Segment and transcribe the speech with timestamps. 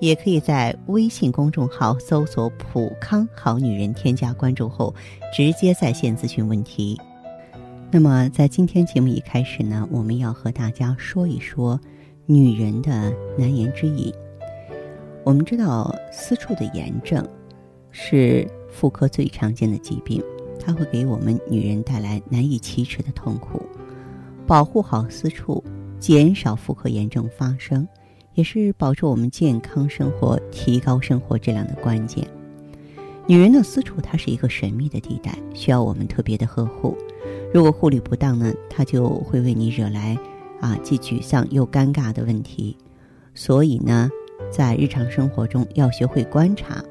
[0.00, 4.94] 也可以在微信公众号搜索“普康好女人”，添加关注后
[5.32, 7.00] 直接在线咨询问题。
[7.90, 11.78] 那么，在今天节目一开始呢，我们要和大家说一说
[12.26, 14.12] 女人的难言之隐。
[15.22, 17.24] 我们知道，私处的炎症。
[17.92, 20.22] 是妇科最常见的疾病，
[20.60, 23.60] 它会给我们女人带来难以启齿的痛苦。
[24.46, 25.62] 保护好私处，
[25.98, 27.86] 减少妇科炎症发生，
[28.34, 32.26] 也是保持我们健康生活、提高生活质量的关键。
[33.26, 36.96] 女人的私处，它是一个神秘的地带，需要我们特别的呵护。
[37.52, 40.18] 如果护理不当呢，它就会为你惹来
[40.60, 42.76] 啊既沮丧又尴尬的问题。
[43.34, 44.10] 所以呢，
[44.50, 46.82] 在日常生活中要学会观察。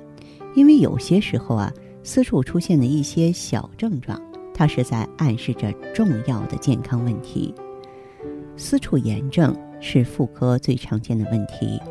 [0.55, 1.71] 因为有些时候啊，
[2.03, 4.19] 私处出现的一些小症状，
[4.53, 7.53] 它是在暗示着重要的健康问题。
[8.55, 11.81] 私处炎症是妇科最常见的问题，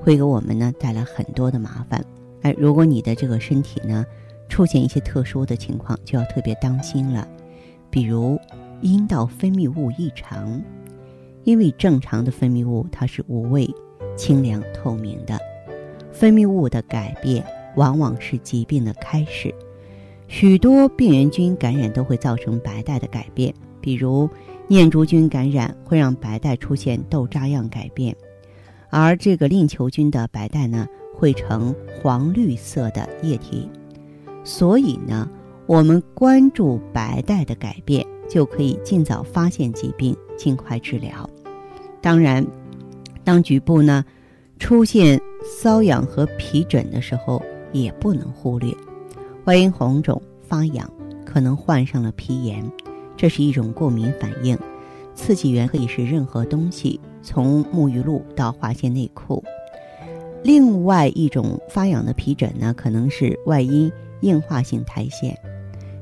[0.00, 2.04] 会给我们呢带来很多的麻烦。
[2.42, 4.04] 哎，如果你的这个身体呢
[4.48, 7.26] 出现一些特殊的情况，就要特别当心了。
[7.90, 8.38] 比如
[8.80, 10.62] 阴道分泌物异常，
[11.44, 13.68] 因为正常的分泌物它是无味、
[14.16, 15.38] 清凉、透明的，
[16.12, 17.44] 分泌物的改变。
[17.76, 19.54] 往往是疾病的开始，
[20.26, 24.28] 许多病原菌感染都会造成白带的改变，比如
[24.68, 28.14] 念珠菌感染会让白带出现豆渣样改变，
[28.90, 33.66] 而这个链球菌的白带呢会呈黄绿色的液体。
[34.44, 35.28] 所以呢，
[35.66, 41.28] 我们关注白带的改变，就可以尽早发现疾病，尽快治疗。
[42.02, 42.46] 当然，
[43.24, 44.04] 当局部呢
[44.58, 45.20] 出现
[45.62, 48.74] 瘙痒和皮疹的时候，也不能忽略，
[49.44, 50.90] 外阴红肿发痒，
[51.24, 52.64] 可能患上了皮炎，
[53.18, 54.56] 这是一种过敏反应。
[55.14, 59.44] 刺激源可以是任何东西，从沐浴露到化纤内裤。
[60.44, 63.90] 另外一种发痒的皮疹呢，可能是外阴
[64.20, 65.36] 硬化性苔藓，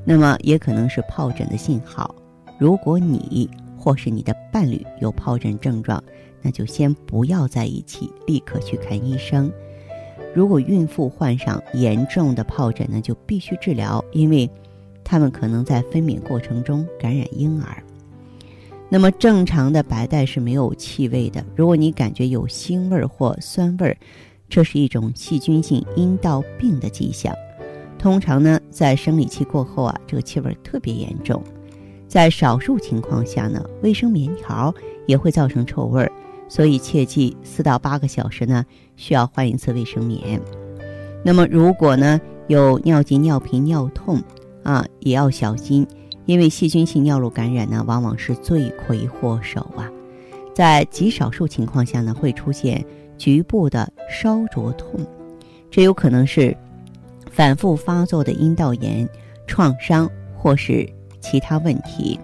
[0.05, 2.13] 那么也可能是疱疹的信号。
[2.59, 6.03] 如果你或是你的伴侣有疱疹症状，
[6.43, 9.51] 那就先不要在一起，立刻去看医生。
[10.35, 14.47] 如果孕妇患上严重的疱疹呢，就必须治疗，因为
[15.09, 17.81] 他们可能在分娩过程中感染婴儿。
[18.89, 23.97] 那么正常的白带是没有气味的，如果你感觉有腥味或酸味，
[24.49, 27.33] 这是一种细菌性阴道病的迹象。
[27.97, 31.41] 通常呢，在生理期过后啊，这个气味特别严重。
[32.05, 34.73] 在少数情况下呢，卫生棉条
[35.05, 36.11] 也会造成臭味儿。
[36.49, 40.39] 所以切记，四到八个小时呢需要换一次卫生棉。
[41.25, 44.23] 那么如果呢有尿急、尿频、尿痛
[44.67, 45.87] 啊，也要小心，
[46.25, 49.89] 因为细菌性尿路感染呢往往是罪魁祸首啊。
[50.53, 52.83] 在极少数情况下呢会出现
[53.17, 54.99] 局部的烧灼痛，
[55.71, 56.53] 这有可能是
[57.31, 59.07] 反复发作的阴道炎、
[59.47, 60.85] 创伤或是
[61.21, 62.19] 其他问题。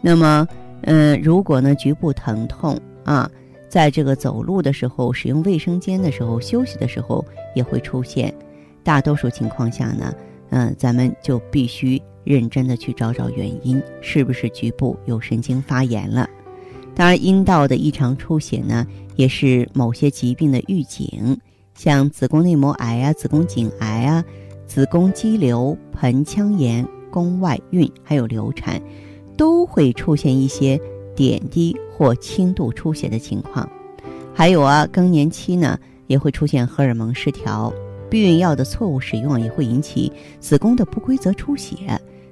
[0.00, 0.48] 那么，
[0.84, 3.30] 嗯，如果呢局部疼痛，啊，
[3.68, 7.22] 在这个走路的时候、使用卫生间的时候、休息的时候
[7.54, 8.34] 也会出现。
[8.82, 10.14] 大多数情况下呢，
[10.50, 16.28] 嗯，咱们就必须认真的去找找原因，是不是局部有神经发炎了？
[16.94, 21.36] 当然，阴道的异常出血呢，也是某些疾病的预警，
[21.74, 24.24] 像子宫内膜癌啊、子宫颈癌啊、
[24.66, 28.80] 子宫肌瘤、盆腔炎、宫外孕还有流产，
[29.36, 30.80] 都会出现一些。
[31.16, 33.68] 点滴或轻度出血的情况，
[34.32, 37.70] 还有啊，更年期呢也会出现荷尔蒙失调，
[38.10, 41.76] 避孕药的错误使用也会引起子宫的不规则出血，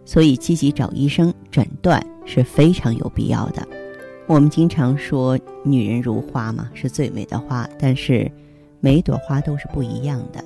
[0.05, 3.67] 所以积极找医生诊断是非常有必要的。
[4.27, 8.31] 我们经常说女人如花嘛，是最美的花，但是
[8.81, 10.45] 每朵花都是不一样的，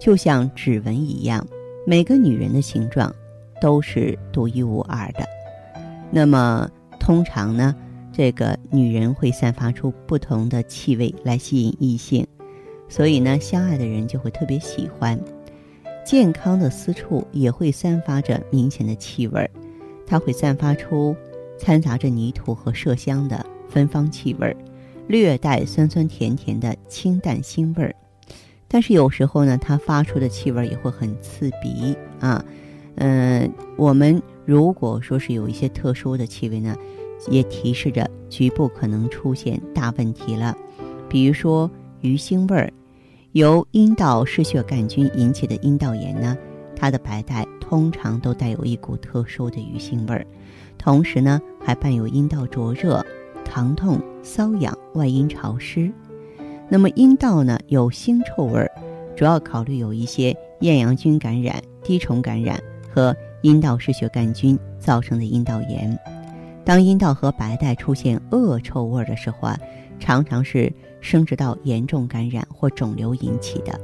[0.00, 1.44] 就像指纹一样，
[1.86, 3.12] 每个女人的形状
[3.60, 5.26] 都是独一无二的。
[6.10, 6.70] 那么。
[7.00, 7.76] 通常呢，
[8.14, 12.26] 这个女人会散发出不同的气味来吸引异性，
[12.88, 15.18] 所以呢，相爱的人就会特别喜欢。
[16.04, 19.50] 健康的私处也会散发着明显的气味儿，
[20.06, 21.16] 它会散发出
[21.58, 24.56] 掺杂着泥土和麝香的芬芳气味儿，
[25.08, 27.94] 略带酸酸甜甜的清淡腥味儿。
[28.68, 32.44] 但是有时候呢，它发出的气味也会很刺鼻啊。
[32.96, 36.76] 嗯，我们如果说是有一些特殊的气味呢，
[37.28, 40.56] 也提示着局部可能出现大问题了。
[41.08, 41.70] 比如说
[42.04, 42.70] 鱼腥味儿，
[43.32, 46.36] 由阴道失血杆菌引起的阴道炎呢，
[46.76, 50.26] 它的白带通常都带有一股特殊的鱼腥味儿，
[50.76, 53.02] 同时呢还伴有阴道灼热、
[53.42, 55.90] 疼痛、瘙痒、外阴潮湿。
[56.68, 58.70] 那么阴道呢有腥臭味儿，
[59.16, 62.60] 主要考虑有一些厌氧菌感染、滴虫感染
[62.92, 65.98] 和阴道失血杆菌造成的阴道炎。
[66.66, 69.58] 当阴道和白带出现恶臭味儿的时候啊，
[69.98, 70.70] 常常是
[71.04, 73.78] 生殖道严重感染或肿瘤引起的。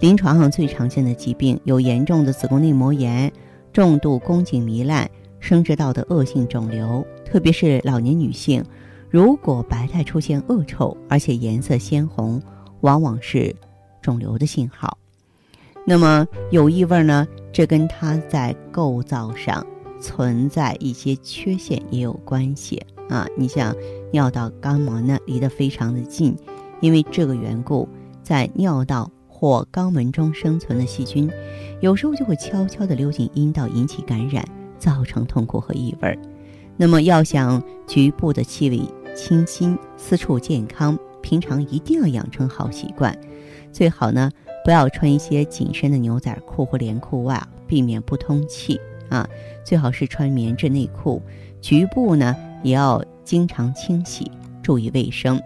[0.00, 3.30] 临床上最常见的疾病有严重的子宫内膜炎、
[3.74, 5.08] 重度宫颈糜烂、
[5.38, 8.64] 生殖道的恶性肿瘤，特别是老年女性。
[9.10, 12.40] 如果白带出现恶臭，而且颜色鲜红，
[12.80, 13.54] 往往是
[14.00, 14.96] 肿瘤的信号。
[15.86, 17.28] 那么有异味呢？
[17.52, 19.64] 这跟它在构造上
[20.00, 23.26] 存在一些缺陷也有关系啊。
[23.36, 23.76] 你像
[24.10, 26.34] 尿道肛门呢，离得非常的近，
[26.82, 27.88] 因为这个缘故，
[28.22, 31.30] 在尿道或肛门中生存的细菌，
[31.80, 34.44] 有时候就会悄悄地溜进阴道，引起感染，
[34.78, 36.18] 造成痛苦和异味。
[36.76, 38.82] 那么要想局部的气味，
[39.14, 43.16] 清新，私处健康，平常一定要养成好习惯。
[43.70, 44.30] 最好呢，
[44.64, 49.26] 不要穿一些紧身的牛仔裤或连裤袜，避免不通气啊。
[49.64, 51.22] 最好是穿棉质内裤。
[51.60, 52.34] 局部呢，
[52.64, 54.28] 也要经常清洗，
[54.62, 55.40] 注意卫生。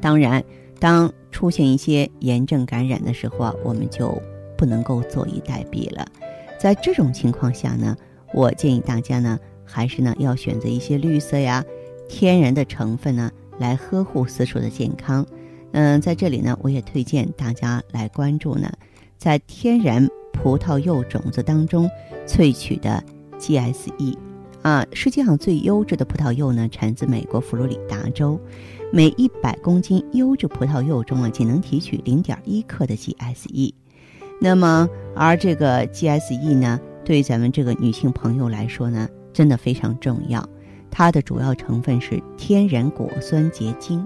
[0.00, 0.42] 当然，
[0.78, 4.20] 当出现一些炎症感染的时候啊，我们就
[4.56, 6.06] 不能够坐以待毙了。
[6.58, 7.96] 在这种情况下呢，
[8.34, 11.64] 我建议大家呢，还是呢要选择一些绿色呀。
[12.08, 15.24] 天然的成分呢，来呵护私处的健康。
[15.72, 18.70] 嗯，在这里呢，我也推荐大家来关注呢，
[19.16, 21.88] 在天然葡萄柚种子当中
[22.26, 23.02] 萃取的
[23.38, 24.16] GSE
[24.62, 24.84] 啊。
[24.92, 28.40] 世界上最优质的葡萄柚呢，产自美国佛罗里达州。
[28.92, 33.72] 每一百公斤优质葡萄柚中啊，仅能提取零点一克的 GSE。
[34.40, 40.44] 那么，而这个 GSE 呢，对咱们这个女性朋友来说呢，真的非常重要。
[40.90, 44.04] 它的主要成分是天然果酸结晶，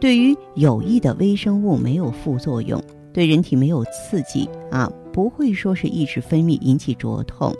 [0.00, 2.82] 对于有益的微生物没有副作用，
[3.12, 7.54] 对人体没有刺激啊，不会说是抑制分泌引起灼痛，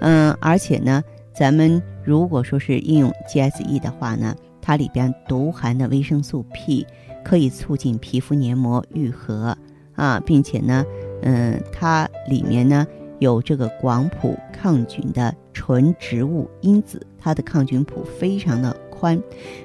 [0.00, 1.02] 嗯，而且呢，
[1.34, 4.34] 咱们如果说是应用 GSE 的话呢，
[4.68, 6.86] 它里边独含的维生素 P
[7.24, 9.56] 可以促进皮肤黏膜愈合
[9.94, 10.84] 啊，并且呢，
[11.22, 12.86] 嗯，它里面呢。
[13.20, 19.20] 有这个广谱抗菌的纯植物因子，它的抗菌谱非常的宽，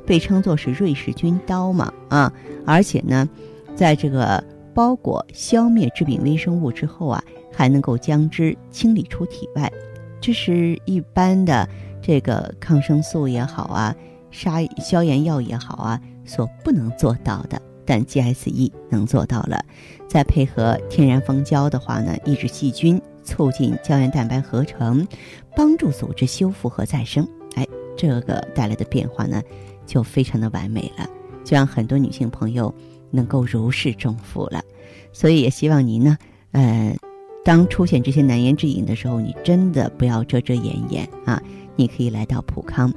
[0.07, 2.33] 被称作是瑞士军刀嘛啊！
[2.65, 3.29] 而且呢，
[3.75, 9.71] 在这个包裹消灭致病微生物之后啊，还能够将之清理出体外，
[10.19, 11.69] 这是一般的
[12.01, 13.95] 这个抗生素也好啊，
[14.33, 17.61] 杀消炎药也好啊，所不能做到的。
[17.85, 19.63] 但 GSE 能做到了，
[20.09, 23.01] 再配合天然蜂胶的话呢，抑制细菌。
[23.25, 25.07] 促进胶原蛋白合成，
[25.55, 27.25] 帮助组织修复和再生。
[27.55, 27.65] 哎，
[27.95, 29.41] 这个带来的变化呢，
[29.85, 31.07] 就非常的完美了，
[31.45, 32.75] 就让很多女性朋友
[33.11, 34.61] 能够如释重负了。
[35.13, 36.17] 所以也希望您呢，
[36.51, 36.93] 呃，
[37.45, 41.41] 当出现这些难言之隐的时候，你真的不要遮遮掩掩啊！
[41.77, 42.93] 你可以来到普康，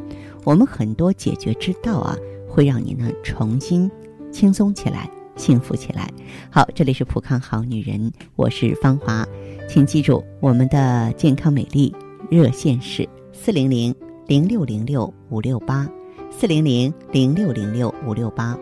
[0.47, 2.17] 我们很多解决之道啊，
[2.49, 3.91] 会让你呢重新
[4.31, 6.09] 轻松起来，幸福起来。
[6.53, 9.27] 好，这里是普康好女人，我是芳华。
[9.69, 11.93] 请记住，我们的健康美丽
[12.31, 13.93] 热线是四零零
[14.29, 15.91] 零六零六五六八，
[16.31, 18.57] 四零零零六零六五六八。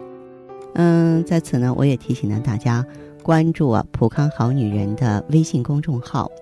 [0.77, 2.83] 嗯，在此呢，我也提醒呢大家
[3.23, 6.33] 关注啊“普康好女人”的微信公众号，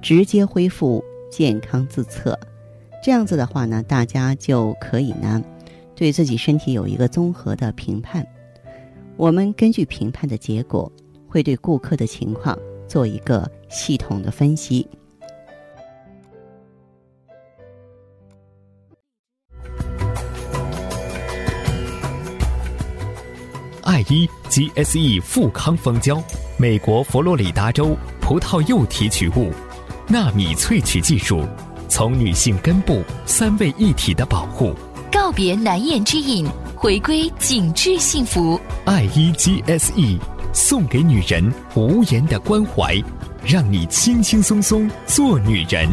[0.00, 2.38] 直接恢复健康自测。
[3.04, 5.42] 这样子的话呢，大家就可以呢
[5.94, 8.26] 对自己身体有一个综合的评判。
[9.18, 10.90] 我们根据评判的结果，
[11.28, 12.58] 会对顾客的情况。
[12.86, 14.86] 做一个系统的分析。
[23.82, 26.22] 爱伊 GSE 富康蜂胶，
[26.56, 29.50] 美国佛罗里达州葡萄柚提取物，
[30.06, 31.42] 纳米萃取技术，
[31.96, 34.74] 从女性根部三位一体的保护，
[35.12, 38.60] 告别难言之隐，回归紧致幸福。
[38.84, 40.18] 爱伊 GSE。
[40.52, 43.00] 送给女人无言的关怀，
[43.44, 45.88] 让你轻轻松松做女人。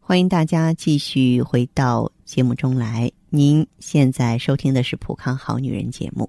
[0.00, 3.12] 欢迎大家继续回到节目中来。
[3.28, 6.28] 您现在收听的是《普康好女人》节目。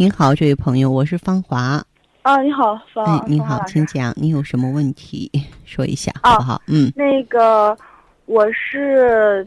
[0.00, 1.78] 您好，这位朋友，我是芳华。
[2.22, 3.04] 啊，你好，芳。
[3.04, 5.30] 哎，你好，请讲，你有什么问题
[5.66, 6.58] 说一下，好不好？
[6.68, 7.76] 嗯，那个
[8.24, 9.46] 我是，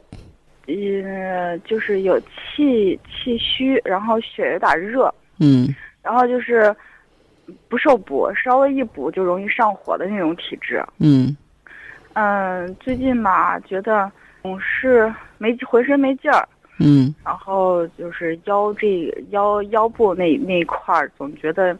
[0.67, 6.71] 呃，就是有气气虚，然后血有点热，嗯，然后就是
[7.67, 10.85] 不受补，稍微一补就容易上火的那种体质。
[10.99, 11.35] 嗯
[12.13, 14.11] 嗯，最近吧，觉得
[14.43, 16.47] 总是没浑身没劲儿，
[16.79, 21.77] 嗯然后就是腰这腰腰部那那一块儿，总觉得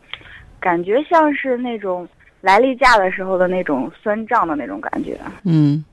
[0.59, 2.07] 感觉像是那种
[2.41, 5.19] 来例假的时候的那种酸胀的那种感觉。
[5.43, 5.83] 嗯，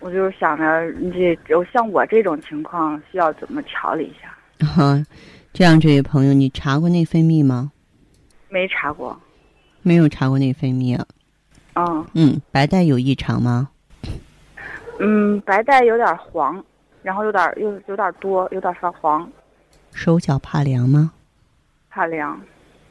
[0.00, 4.66] 我就是想着，这有像我这种情况，需要怎么调理一下？
[4.66, 5.04] 哈，
[5.52, 7.70] 这样，这位朋友，你查过内分泌吗？
[8.48, 9.18] 没查过。
[9.82, 11.06] 没有查过内分泌啊。
[11.74, 13.68] 嗯嗯，白带有异常吗？
[14.98, 16.64] 嗯，白带有点黄，
[17.04, 19.30] 然后有点又有点多，有点发黄，
[19.92, 21.12] 手脚怕凉吗？
[21.90, 22.40] 怕凉。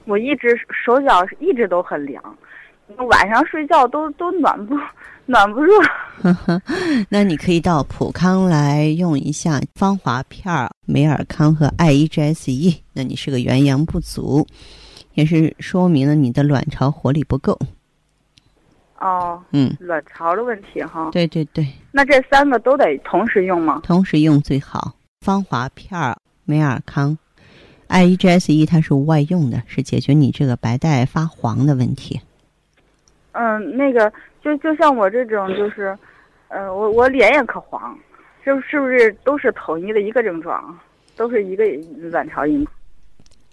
[0.06, 2.24] 我一直手脚一直都很凉，
[3.10, 4.78] 晚上睡觉都都暖不
[5.26, 5.74] 暖不热。
[6.22, 6.62] 呵呵，
[7.10, 12.84] 那你可以到普康来用一下芳华片儿、美尔康和 I E G S E。
[12.94, 14.46] 那你是个元阳不足，
[15.16, 17.58] 也是说明了你的卵巢活力不够。
[19.04, 21.10] 哦，嗯，卵巢的问题哈。
[21.12, 23.82] 对对对，那这三个都得同时用吗？
[23.84, 24.94] 同时用最好。
[25.20, 27.18] 芳华片儿、美尔康、
[27.88, 32.22] I E G S E 它是外用的，是解决你这个白带发黄的问题。
[33.34, 35.98] 嗯，那个就就像我这种，就是，
[36.48, 37.98] 呃，我我脸也可黄，
[38.44, 40.78] 是不是不是都是统一的一个症状，
[41.16, 41.66] 都是一个
[42.10, 42.66] 卵巢因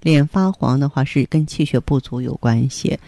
[0.02, 2.98] 脸发黄的话是跟气血不足有关系，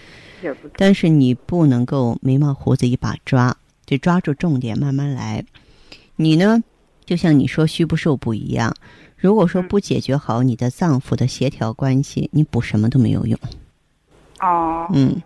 [0.76, 3.56] 但是你不能够眉毛胡子一把抓，
[3.87, 5.44] 得抓住重点慢慢来。
[6.16, 6.62] 你呢，
[7.04, 8.75] 就像你说虚不受补一样，
[9.16, 13.38] 如果说不解决好你的脏腑的协调关系，你补什么都没有用。
[14.40, 15.20] 哦，嗯，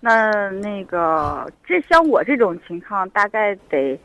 [0.00, 3.98] 那那个这像我这种情况，大概得，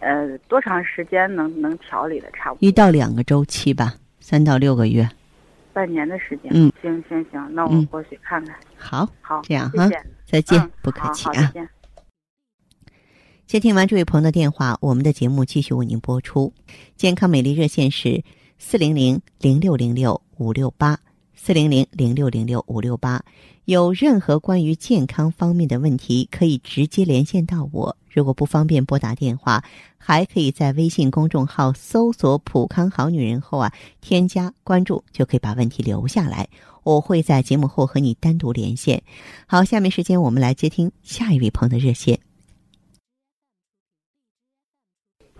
[0.00, 2.66] 呃，多长时间能能调理的差不多？
[2.66, 5.08] 一到两个周期吧，三到六个月。
[5.78, 6.50] 半年的时间。
[6.52, 8.56] 嗯，行行行，那我嗯过去看看。
[8.76, 9.88] 好，好，这样哈
[10.26, 11.52] 再见，嗯不客气啊。
[11.54, 11.68] 见。
[13.46, 16.52] 接听完这位朋友的电话，我们的节目继续为您播出。
[16.96, 18.24] 健康美丽热线是
[18.58, 20.98] 四零零零六零六五六八
[21.36, 23.22] 四零零零六零六五六八。
[23.68, 27.94] 有任何关于健康方面的问题，可以直接连线到我。
[28.08, 29.62] 如果不方便拨打电话，
[29.98, 33.70] 还可以在微信公众号搜索“普康好女人”后啊，
[34.00, 36.48] 添加关注，就可以把问题留下来。
[36.82, 39.02] 我会在节目后和你单独连线。
[39.46, 42.18] 好，下面时间我们来接听下一位朋友的热线。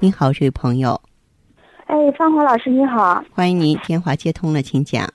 [0.01, 1.01] 您好，这位朋友，
[1.87, 5.09] 哎，芳华老师你好，欢迎您，电话接通了，请讲。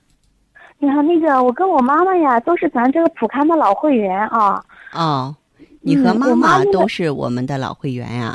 [0.84, 4.62] 你好，那个我跟我妈妈呀都是咱这个普康的老会员啊。
[4.92, 5.34] 哦，
[5.80, 8.34] 你和嗯妈妈都是我们的老会员呀、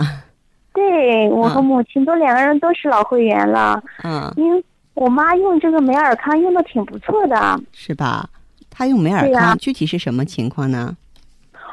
[0.73, 4.63] 对我和嗯母亲都两个人都是老会员了，嗯，因为
[4.95, 7.59] 我妈用这个美尔康用的挺不错的。
[7.71, 8.27] 是吧？
[8.69, 10.95] 她用美尔康，具体是什么情况呢？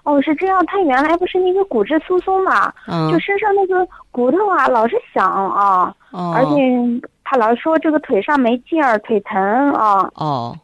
[0.05, 9.37] 哦，是这样，她原来不是那个骨质疏松嘛，嗯，就身上那个骨头啊老是响啊，哦，而且她老说这个腿上没劲儿，腿疼
[9.73, 10.09] 啊。
[10.15, 10.57] 哦，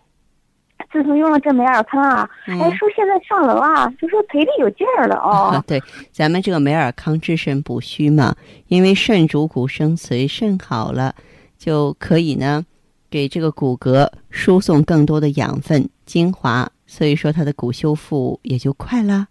[0.92, 5.62] 自从用了这美尔康啊，嗯哎，说现在上楼啊，就说腿里有劲儿了哦。
[5.66, 5.82] 对，
[6.12, 8.34] 咱们这个美尔康治肾补虚嘛，
[8.68, 11.14] 因为肾主骨生髓，肾好了
[11.56, 12.62] 就可以呢，
[13.11, 19.26] 给这个骨骼输送更多的养分、精华，所以说它的骨修复也就快了。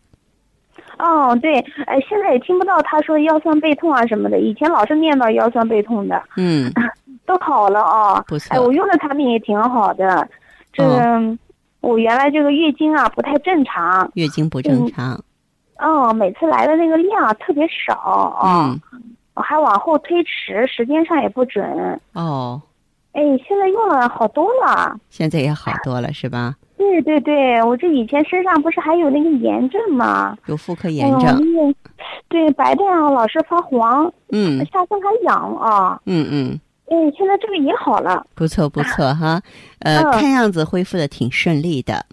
[0.98, 6.72] 哦，对，哎，现在也听不到他说腰酸背痛啊什么的，以前老是念叨腰酸背痛的，嗯，
[7.26, 8.24] 都好了啊。
[8.28, 10.28] 不错哎，我用的产品也挺好的，
[10.72, 11.38] 这个、
[11.82, 15.22] 我原来这个月经啊不太正常，月经不正常，
[15.80, 19.04] 哦，每次来的那个量啊特别少啊，嗯，
[19.36, 22.00] 还往后推迟，时间上也不准。
[22.14, 22.62] 哦，
[23.14, 24.96] 哎，现在用了好多了。
[25.10, 26.56] 现在也好多了是吧？
[26.78, 30.36] 对对对，我这以前身上不是还有那个炎症吗？
[30.48, 31.80] 有妇科炎症，那个
[32.28, 36.00] 对白带啊老是发黄，嗯下身还痒啊。
[36.06, 36.60] 嗯嗯，
[36.94, 38.26] 嗯，现在这个也好了。
[38.36, 39.42] 不错不错哈，
[39.80, 42.06] 呃，嗯看样子恢复的挺顺利的，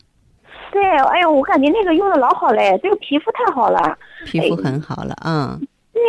[0.70, 3.98] 对，哎呦，我感觉那个用的老好嘞，这个皮肤太好了。
[4.24, 5.58] 皮肤很好了啊、
[5.92, 6.00] 对，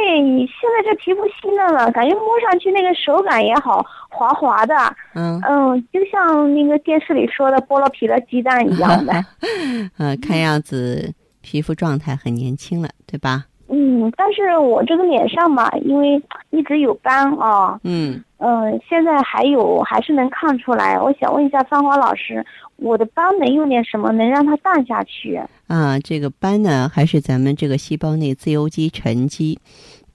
[0.45, 4.75] 现在这皮肤细嫩了，感觉摸上去那个手感也好，滑滑的，
[5.15, 9.13] 嗯嗯，就像那个电视里说的剥了皮的鸡蛋一样的。
[9.97, 11.11] 呃，看样子
[11.41, 13.45] 皮肤状态很年轻了，对吧？
[13.71, 20.99] 嗯，但是我这个脸上嘛，因为一直有斑啊，嗯，嗯，现在还有还是能看出来。
[20.99, 22.43] 我想问一下芳华老师，
[22.77, 25.39] 我的斑能用点什么能让它淡下去？
[25.67, 29.59] 啊，这个斑呢，还是咱们这个细胞内自由基沉积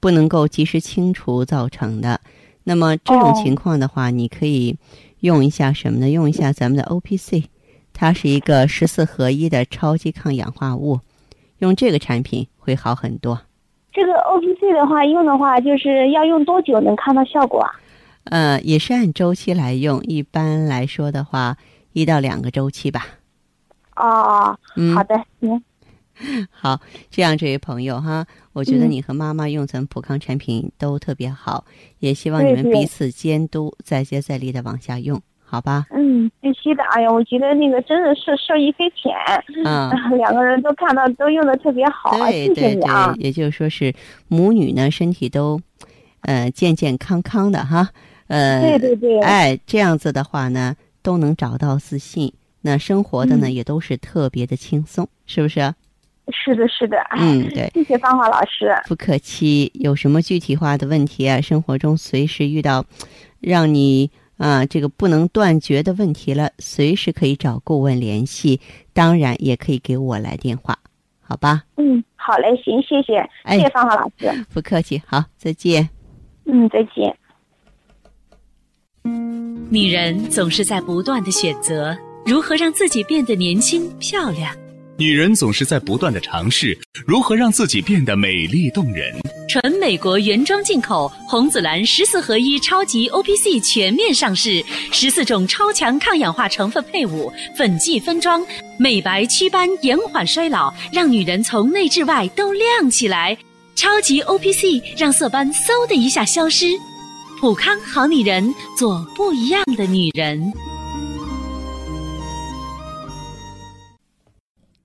[0.00, 2.20] 不能够及时清除造成的。
[2.64, 4.76] 那么这种哦情况的话，你可以
[5.20, 6.10] 用一下什么呢？
[6.10, 7.44] 用一下咱们的 O P C，
[7.92, 10.98] 它是一个十四合一的超级抗氧化物，
[11.58, 13.38] 用这个产品会好很多。
[13.92, 17.70] 这个 O P C 的话，用的话就是要用多久能看到效果啊？
[18.24, 21.58] 呃，也是按周期来用，一般来说的话，
[21.92, 23.06] 一到两个周期吧。
[23.96, 25.62] 哦，嗯，好的，行，
[26.50, 26.80] 好，
[27.10, 31.64] 这样这位朋友哈，我觉得嗯你和妈妈用咱们普康产品都特别好，
[31.98, 35.20] 也希望你们彼此监督，再接再厉的往下用，
[35.54, 35.86] 好吧？
[35.90, 36.82] 嗯，必须的。
[36.90, 39.12] 哎呀，我觉得那个真的是受益匪浅，
[39.64, 43.14] 嗯， 两个人都看到都用的特别好，对谢谢对对，。
[43.16, 43.94] 也就是说是
[44.28, 45.60] 母女呢身体都，
[46.22, 47.88] 呃健健康康的哈，
[48.26, 52.32] 呃，对对对，哎，这样子的话呢，都能找到自信，
[52.62, 55.72] 那生活的呢、嗯也都是特别的轻松，是不是？
[56.32, 57.70] 是的，是的，哎，嗯，对。
[57.74, 58.74] 谢谢芳华老师。
[58.86, 61.38] 不客气，有什么具体化的问题啊？
[61.42, 62.82] 生活中随时遇到
[63.40, 68.60] 让你啊这个不能断绝的问题了，随时可以找顾问联系，
[68.92, 70.78] 当然也可以给我来电话，
[71.20, 71.62] 好吧？
[71.76, 74.46] 嗯，好嘞，行，谢谢，哎谢谢芳华老师。
[74.52, 75.88] 不客气，好，再见。
[76.44, 77.16] 嗯，再见。
[79.70, 84.54] 女人总是在不断的选择如何让自己变得年轻漂亮。
[84.96, 89.12] 女人总是在不断的尝试如何让自己变得美丽动人。
[89.48, 98.44] 纯美国原装进口红紫蓝十四合一超级 O P C 全面上市，十四种超强抗氧化成分配伍，粉剂分装，
[98.78, 103.36] 美白祛斑，延缓衰老，让女人从内至外都亮起来。
[103.74, 106.66] 超级 O P C 让色斑嗖的一下消失。
[107.40, 110.52] 普康好女人，做不一样的女人。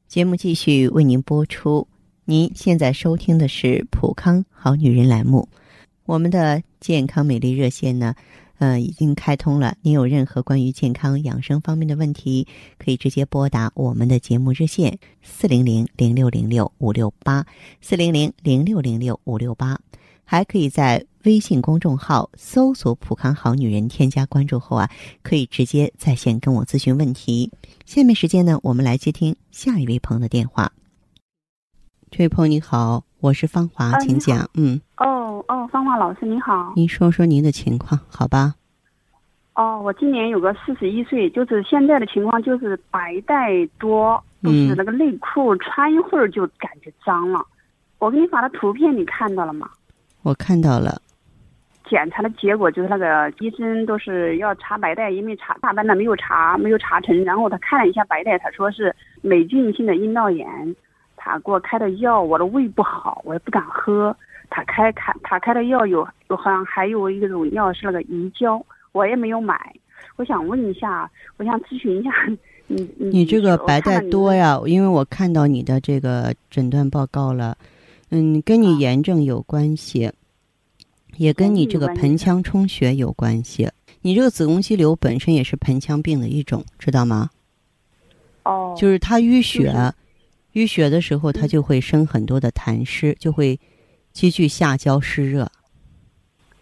[0.10, 1.88] 节目继续为您播出。
[2.26, 5.48] 您现在收听的是《普康好女人》栏目，
[6.08, 8.16] 我们的健康美丽热线呢，
[8.58, 9.78] 呃，已经开通了。
[9.84, 12.48] 您有任何关于健康养生方面的问题，
[12.80, 17.46] 可以直接拨打我们的节目热线四零零零六零六五六八
[17.80, 19.80] 四零零零六零六五六八，
[20.26, 24.90] 还可以在微信公众号搜索“普康好女人”，添加关注后啊，
[25.22, 27.52] 可以直接在线跟我咨询问题。
[27.86, 30.72] 下面时间呢，我们来接听下一位朋友的电话。
[32.10, 34.50] 这位朋友你好，我是芳华，请讲。
[34.54, 36.72] 嗯，哦哦，芳华老师你好。
[36.76, 38.56] 您说说您的情况，好吧？
[39.56, 47.46] 哦，我今年有个四十一岁，就是现在的情况就是白带多，就是嗯那个内裤穿一会儿就感觉脏了。
[47.98, 49.70] 我给你发的图片你看到了吗？
[50.22, 51.02] 我看到了。
[51.90, 57.24] 检查的结果就是那个医生都是要查白带，因为查大班的没有查，没有查成。
[57.26, 60.48] 然后他看了一下白带，他说是霉菌性的阴道炎，
[61.18, 64.16] 他给我开的药，我的胃不好，我也不敢喝。
[64.52, 69.74] 他开开他开的药有有好像还有一种药是那个移胶，我也没有买。
[70.16, 72.12] 我想问一下，我想咨询一下，
[72.68, 77.58] 你你你这个白带多呀，因为我看到你的这个诊断报告了，
[78.10, 80.12] 嗯，跟你啊炎症有关系，
[81.20, 83.70] 也跟你这个盆腔充血有关系。
[84.02, 87.30] 你这个子宫肌瘤本身也是盆腔病的一种，知道吗？
[88.44, 89.94] 哦，就是它淤血，就是
[90.54, 93.60] 淤血的时候它嗯就会生很多的痰湿，就会
[94.14, 95.52] 积聚下焦湿热。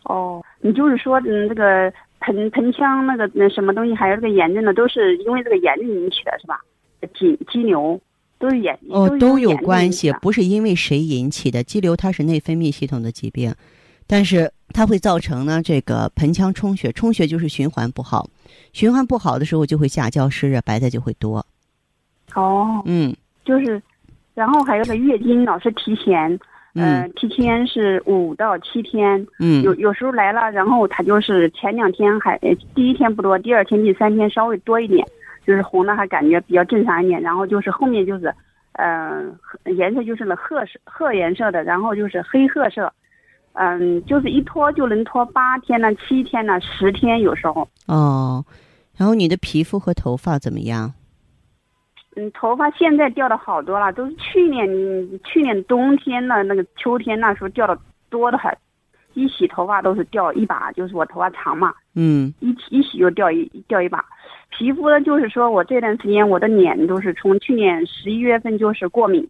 [0.04, 6.60] 哦，你就是说，嗯，这个盆盆腔那个那什么东西，还有这个炎症呢，都是因为这个炎症引起的，是吧？
[7.13, 8.02] 肌肌瘤
[8.39, 11.63] 都是炎哦，都有关系，不是因为谁引起的。
[11.63, 13.54] 肌瘤它是内分泌系统的疾病，
[14.08, 18.30] 但是它会造成呢这个盆腔充血，充血就是循环不好，
[18.74, 21.46] 循环不好的时候就会下焦湿热，白带就会多。
[22.34, 23.15] 哦，嗯。
[23.43, 23.82] 就是，
[24.34, 26.30] 然后还有个月经老是提前，
[26.74, 29.63] 呃嗯，提前是五到七天，嗯。
[29.63, 35.08] 有有时候来了，然后它就是前两天还呃第一天不多，第二天、第三天稍微多一点，
[35.46, 38.36] 就是红的还感觉比较正常一点，然后就是后面就是，
[38.74, 39.24] 呃，
[39.78, 42.91] 颜色就是那褐色褐颜色的，然后就是黑褐色，
[43.58, 47.67] 嗯，就是一拖就能拖八天呢、七天呢、十天，有时候。
[47.88, 48.46] 哦，
[48.96, 50.93] 然后你的皮肤和头发怎么样？
[52.15, 54.67] 嗯，头发现在掉的好多了，都是去年
[55.24, 57.78] 去年冬天的那个秋天那时候掉的
[58.10, 58.56] 多的很，
[59.13, 64.04] 一洗头发都是掉一把，就是我头发长嘛，嗯一一洗就掉一掉一把。
[64.50, 69.28] 皮肤呢，就是说我这段时间我的脸都是从去年十一月份就是过敏，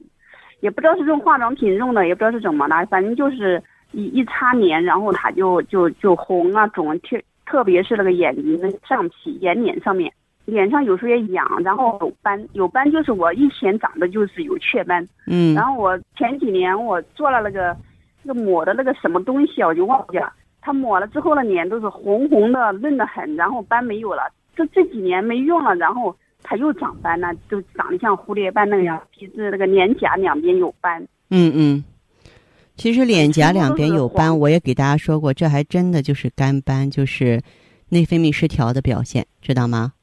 [0.62, 10.12] 也不知道是用化妆品用的，也不知道是怎么的，反正就是一一擦脸，然后它就就就红啊肿，特特别是那个眼睛的上皮眼脸上面，
[10.45, 17.76] 脸上有时候也痒，然后有斑，有斑就是我以前长的就是有雀斑，嗯然后我前几年我做了那个
[18.23, 20.32] 那个抹的那个什么东西啊，我就忘记了。
[20.62, 24.23] 它抹了之后呢，脸都是红红的、嫩的很，然后斑没有了。
[24.54, 31.02] 这这几年没用了，然后它又长斑了，就长得像蝴蝶斑那样，鼻子那个脸颊两边有斑。
[31.30, 31.84] 嗯嗯。
[32.78, 37.42] 其实脸颊两边有斑，我也给大家说过，这还真的就是干斑，就是
[37.90, 39.94] 内分泌失调的表现，知道吗？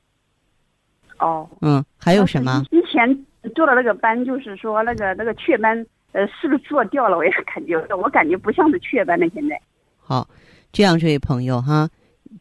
[1.21, 2.65] 哦，嗯，还有什么？
[2.71, 3.09] 之前
[3.55, 7.17] 做的那个斑，就是说那个那个雀斑，呃，是不是做掉了？
[7.17, 9.27] 我也感觉， 我感觉不像是雀斑了。
[9.33, 9.59] 现在
[10.01, 10.29] 好，
[10.73, 11.89] 这样这位朋友哈，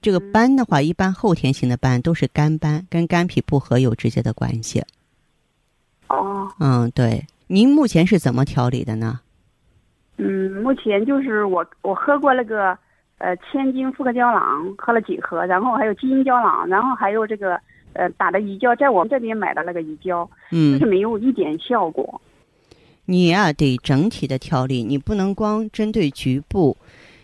[0.02, 4.84] 这个嗯斑的话，一般后天型的斑都是干斑，跟肝脾不和有直接的关系。
[6.08, 7.24] 哦，嗯，对。
[7.48, 9.20] 您目前是怎么调理的呢？
[10.18, 12.78] 嗯，目前就是我我喝过那个
[13.18, 17.60] 呃千金复合胶囊，喝了几盒，然后还有基因胶囊，然后还有这个
[17.94, 22.22] 呃打的鱼胶，在我们这边买的那个鱼胶，就嗯是，没有一点效果。
[23.06, 26.78] 你呀、得整体的调理，你不能光针对局部，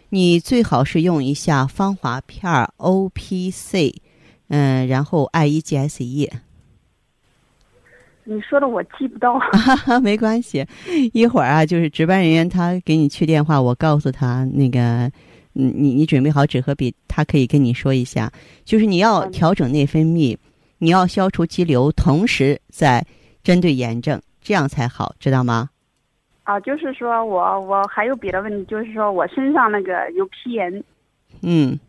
[0.10, 4.02] 你最好是用一下芳华片儿 O P C，
[4.50, 6.30] 嗯，然后 I E G S E。
[8.30, 9.40] 你说的我记不到。
[9.40, 10.64] 哈哈，没关系，
[11.14, 14.80] 一会儿啊，就是值班人员他给你去电话，我告诉他那个，
[15.56, 18.32] 嗯，你你准备好纸和笔，他可以跟你说一下，
[18.64, 20.38] 就是你要嗯调整内分泌，
[20.78, 23.04] 你要消除肌瘤，同时在
[23.44, 25.70] 针对炎症，这样才好，知道吗？
[26.44, 30.84] 啊，就是说我我还有别的问题，就是说我身上那个有皮炎，
[31.42, 31.80] 嗯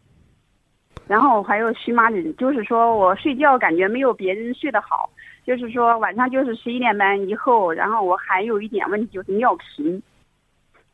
[1.06, 5.10] 然后还有荨麻疹，就是说我睡觉感觉没有别人睡得好，
[5.46, 10.02] 就是说晚上就是十一点半以后，然后我还有一点问题就是尿频，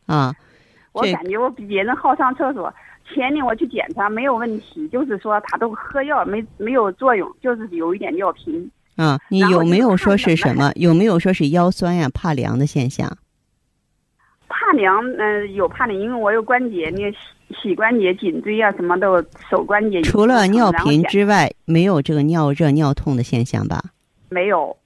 [0.07, 0.35] 啊，
[0.93, 2.73] 我感觉我比别人好上厕所。
[3.15, 8.69] 前天我去检查没有问题，就是说他都喝药没没有作用，就是有一点尿频。
[8.97, 10.73] 啊，你有没有说是什么？
[10.75, 13.17] 有没有说是腰酸呀、怕凉的现象？
[14.49, 17.19] 怕凉，嗯、有怕凉，因为我有关节，那个膝
[17.63, 23.81] 膝关节、颈椎啊什么的，手关节除了尿频之外，没有这个尿热、尿痛的现象吧？
[24.29, 24.77] 没有。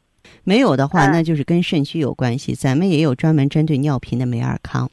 [0.44, 2.54] 没有的话，嗯那就是跟肾虚有关系。
[2.54, 4.90] 咱们也有专门针对尿频的美尔康。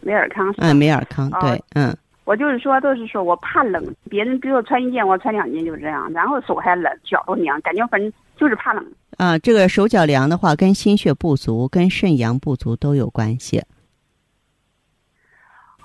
[0.00, 1.94] 美尔康是吧嗯，美尔康，哦对，嗯，
[2.24, 6.10] 我就是说，都是说我怕冷，别人给我穿一件，我穿两件，就是这样。
[6.12, 8.84] 然后手还冷，脚都凉，感觉反正就是怕冷。
[9.18, 13.62] 啊，这个手脚凉的话，跟心血不足、跟肾阳不足都有关系。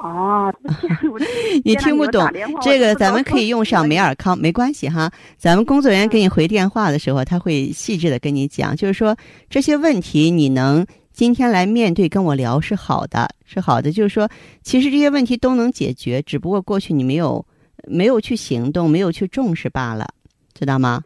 [0.05, 0.53] 哦，
[1.65, 2.23] 你听不懂
[2.61, 5.11] 这个，咱们可以用上美尔康，没关系哈。
[5.37, 9.15] 咱们工作人员给你回电话的时候，他会细致的跟你讲，就是说
[9.49, 13.91] 这些问题你能今天来面对跟我聊是好的，是好的。
[13.91, 14.29] 就是说，
[14.61, 17.43] 其实这些问题都能解决，只不过过去你没有
[17.87, 20.07] 没有去行动，没有去重视罢了，
[20.53, 21.01] 知道吗？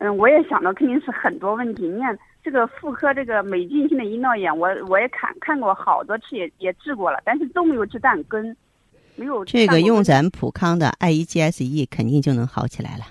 [0.00, 1.86] 嗯，我也想到肯定是很多问题。
[1.86, 8.56] 你看这个妇科这个美俊性的阴道炎，我我也看看过好多次，也也治过了，但是都没有治断根，
[9.16, 13.04] 没有这个用咱普康的 I E G S E 肯定就能好起来了。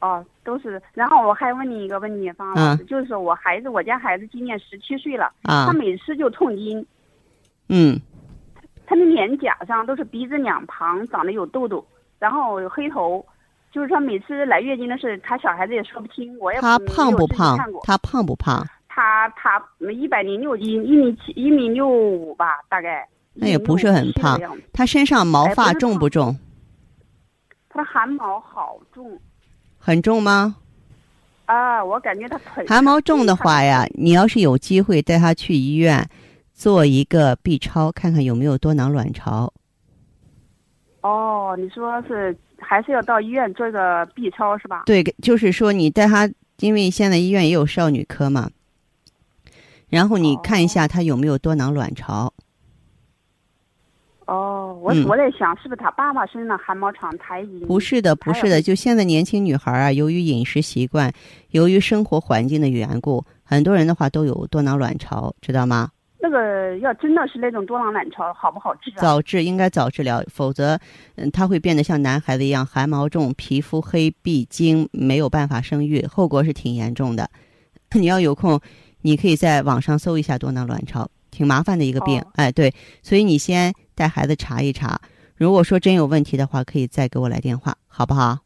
[0.00, 0.82] 哦，都是。
[0.92, 5.64] 然后我还问你一个问题，方老师，就是说我孩子，我家孩子今年十七岁了，啊。
[5.66, 6.86] 他，每次就痛经，
[7.70, 7.98] 嗯，
[8.84, 11.82] 他的脸颊上都是鼻子两旁长得有痘痘，
[12.18, 13.24] 然后有黑头，
[13.74, 18.64] 就是说每次来月经的事，他小孩子也说不清，我也他没胖不胖他胖不胖？
[18.86, 19.60] 他他
[19.92, 23.04] 一百零六斤，一米七一米六五吧，大概。
[23.32, 26.38] 那也不是很胖1.65的样子他身上毛发重不重？
[27.68, 29.18] 他的汗毛好重
[29.76, 30.54] 很重吗？
[31.46, 31.84] 啊！
[31.84, 36.08] 我感觉他腿汗毛重的话呀，你要是有机会带他去医院
[36.52, 39.52] 做一个 B 超，看看有没有多囊卵巢。
[41.00, 44.82] 哦，你说是还是要到医院做个 B 超是吧？
[44.86, 48.50] 对，就是说你带他，因为现在医院也有少女科嘛，
[49.88, 52.32] 然后你看一下他有没有多囊卵巢。
[54.26, 57.14] 哦，我、嗯我在想是不是他爸爸身上汗毛长，
[57.66, 61.12] 不是的，不是的，就现在年轻女孩啊，由于饮食习惯，
[61.50, 65.90] 由于生活环境的缘故，很多人的话都有多囊卵巢，知道吗？
[66.24, 68.96] 这个要真的是那种多囊卵巢，好不好治啊？
[68.96, 70.78] 早治应该早治疗，否则，
[71.16, 77.28] 嗯，它会变得像男孩子一样汗毛重、皮肤黑、闭经，没有办法生育，后果是挺严重的。
[77.92, 78.58] 你要有空，
[79.02, 82.18] 你可以在网上搜一下多囊卵巢，挺麻烦的一个病。
[82.22, 84.98] 哦哎，对，所以你先带孩子查一查，
[85.36, 88.38] 如果说真有问题的话，可以再给我来电话，好不好？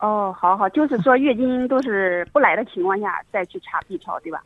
[0.00, 4.42] 哦，好好，就是说月经都是不来的情况下再去查 B 超，对吧？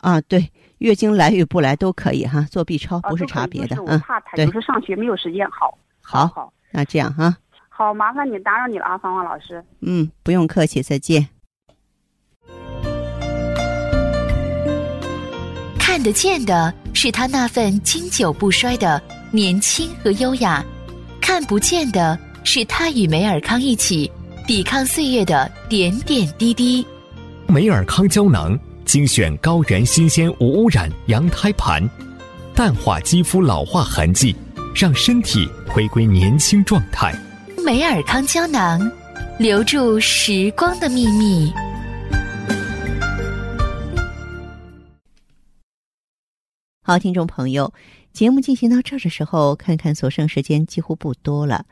[0.00, 7.36] 啊，对，月经来与不来都可以哈，做 B 超哦不是都可以查别的嗯，怕他对有时上学没有时间，好，好好，那这样哈，
[7.68, 9.64] 好，麻烦你打扰你了啊，芳芳老师。
[9.80, 11.26] 嗯，不用客气，再见。
[15.78, 20.62] 看得见的是他那份经久不衰的年轻和优雅，
[21.20, 24.10] 看不见的是他与梅尔康一起
[24.44, 26.84] 抵抗岁月的点点滴滴。
[27.46, 31.88] 梅尔康胶囊精选高原新鲜无污染羊胎盘，
[32.54, 34.36] 淡化肌肤老化痕迹，
[34.74, 37.14] 让身体回归年轻状态。
[37.64, 38.78] 美尔康胶囊，
[39.38, 41.50] 留住时光的秘密。
[46.82, 47.72] 好，听众朋友，
[48.12, 51.64] 节目进行到这儿的时候，看看所剩时间几乎不多了。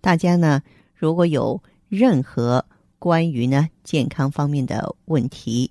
[0.00, 0.62] 大家呢，
[0.94, 2.64] 如果有任何
[3.00, 5.70] 关于呢健康方面的问题，